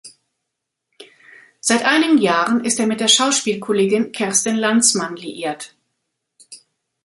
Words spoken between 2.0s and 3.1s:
Jahren ist er mit der